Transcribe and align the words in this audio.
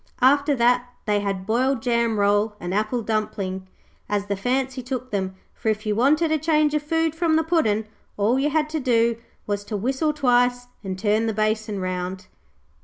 After 0.23 0.55
that 0.55 0.87
they 1.05 1.19
had 1.19 1.45
boiled 1.45 1.83
jam 1.83 2.17
roll 2.17 2.55
and 2.59 2.73
apple 2.73 3.03
dumpling, 3.03 3.67
as 4.09 4.25
the 4.25 4.35
fancy 4.35 4.81
took 4.81 5.11
them, 5.11 5.35
for 5.53 5.69
if 5.69 5.85
you 5.85 5.93
wanted 5.93 6.31
a 6.31 6.39
change 6.39 6.73
of 6.73 6.81
food 6.81 7.13
from 7.13 7.35
the 7.35 7.43
Puddin', 7.43 7.85
all 8.17 8.39
you 8.39 8.49
had 8.49 8.67
to 8.71 8.79
do 8.79 9.17
was 9.45 9.63
to 9.65 9.77
whistle 9.77 10.11
twice 10.11 10.65
and 10.83 10.97
turn 10.97 11.27
the 11.27 11.35
basin 11.35 11.79
round. 11.79 12.25